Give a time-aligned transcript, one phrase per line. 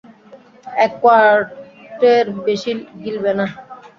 [0.77, 2.71] এক কোয়ার্টের বেশি
[3.03, 3.45] গিলবে না।